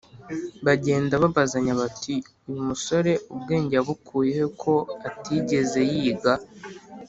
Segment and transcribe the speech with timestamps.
[0.65, 2.13] Bagenda babazanya bati,
[2.49, 4.73] Uyu musore ubwenge yabukuye he, ko
[5.09, 6.33] atigeze yiga